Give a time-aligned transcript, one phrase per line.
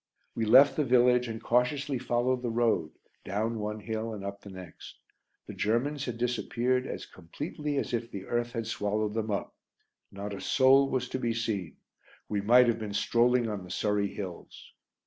[0.33, 2.89] We left the village and cautiously followed the road
[3.23, 4.95] down one hill and up the next.
[5.45, 9.53] The Germans had disappeared as completely as if the earth had swallowed them up.
[10.11, 11.77] Not a soul was to be seen;
[12.27, 14.71] we might have been strolling on the Surrey hills!